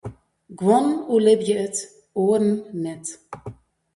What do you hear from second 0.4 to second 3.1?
Guon oerlibje it, oaren net.